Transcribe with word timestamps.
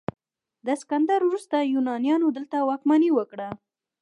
د 0.65 0.67
اسکندر 0.77 1.19
وروسته 1.25 1.57
یونانیانو 1.73 2.27
دلته 2.37 2.57
واکمني 2.61 3.09
وکړه 3.13 3.49